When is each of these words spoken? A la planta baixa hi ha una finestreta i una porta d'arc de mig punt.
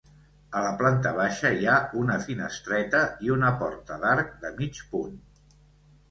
A 0.59 0.61
la 0.67 0.69
planta 0.77 1.09
baixa 1.17 1.49
hi 1.57 1.67
ha 1.73 1.75
una 2.03 2.15
finestreta 2.23 3.01
i 3.27 3.31
una 3.35 3.51
porta 3.59 3.99
d'arc 4.05 4.33
de 4.47 4.51
mig 4.63 4.81
punt. 4.95 5.13